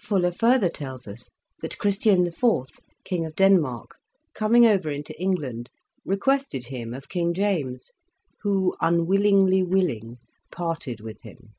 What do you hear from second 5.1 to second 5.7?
England,